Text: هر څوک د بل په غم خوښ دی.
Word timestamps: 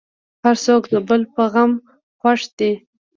هر 0.43 0.55
څوک 0.65 0.83
د 0.93 0.95
بل 1.07 1.21
په 1.33 1.43
غم 1.53 1.71
خوښ 2.19 2.41
دی. 2.57 2.71